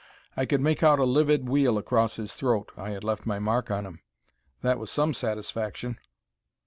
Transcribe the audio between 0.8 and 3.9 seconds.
out a livid weal across his throat. I had left my mark on